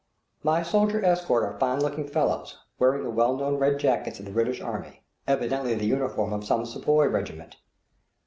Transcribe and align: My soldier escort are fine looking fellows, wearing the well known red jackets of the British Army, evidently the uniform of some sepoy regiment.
My 0.41 0.63
soldier 0.63 1.05
escort 1.05 1.43
are 1.43 1.59
fine 1.59 1.79
looking 1.79 2.07
fellows, 2.07 2.57
wearing 2.79 3.03
the 3.03 3.11
well 3.11 3.37
known 3.37 3.59
red 3.59 3.77
jackets 3.77 4.17
of 4.19 4.25
the 4.25 4.31
British 4.31 4.59
Army, 4.59 5.03
evidently 5.27 5.75
the 5.75 5.85
uniform 5.85 6.33
of 6.33 6.43
some 6.43 6.65
sepoy 6.65 7.05
regiment. 7.05 7.57